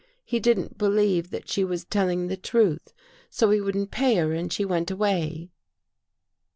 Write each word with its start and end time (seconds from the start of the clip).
He 0.25 0.39
didn't 0.39 0.79
believe 0.79 1.29
that 1.29 1.47
she 1.47 1.63
was 1.63 1.85
telling 1.85 2.25
the 2.25 2.35
truth, 2.35 2.91
so 3.29 3.51
he 3.51 3.61
wouldn't 3.61 3.91
pay 3.91 4.15
her 4.15 4.33
and 4.33 4.51
she 4.51 4.65
went 4.65 4.89
away." 4.89 5.51